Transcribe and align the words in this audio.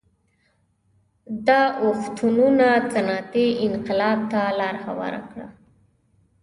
دا 1.47 1.61
اوښتونونه 1.83 2.67
صنعتي 2.91 3.45
انقلاب 3.67 4.19
ته 4.31 4.39
لار 4.59 4.75
هواره 4.85 5.21
کړه 5.31 5.47